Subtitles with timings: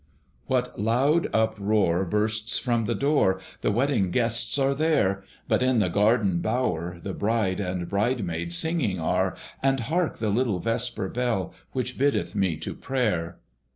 [0.47, 3.39] What loud uproar bursts from that door!
[3.61, 8.57] The wedding guests are there: But in the garden bower the bride And bride maids
[8.57, 13.37] singing are: And hark the little vesper bell, Which biddeth me to prayer!